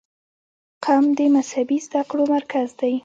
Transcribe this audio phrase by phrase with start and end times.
[0.85, 2.93] قم د مذهبي زده کړو مرکز دی.